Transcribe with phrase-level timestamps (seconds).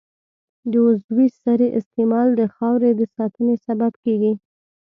[0.71, 4.33] د عضوي سرې استعمال د خاورې د ساتنې سبب کېږي.